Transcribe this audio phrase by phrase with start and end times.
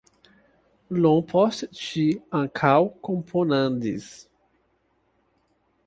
[0.99, 2.05] Iom poste ŝi
[2.39, 2.75] ankaŭ
[3.09, 4.09] komponadis.